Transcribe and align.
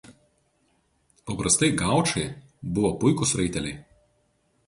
Paprastai 1.31 1.69
gaučai 1.83 2.25
buvo 2.77 2.91
puikūs 3.03 3.35
raiteliai. 3.43 3.77